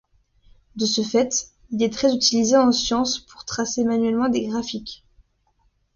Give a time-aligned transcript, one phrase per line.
[0.77, 1.29] De ce fait,
[1.69, 5.05] il est très utilisé en sciences pour tracer manuellement des graphiques.